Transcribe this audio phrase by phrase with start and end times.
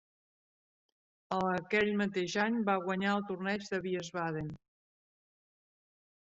[1.39, 4.49] Aquell mateix any, va guanyar el Torneig de Wiesbaden.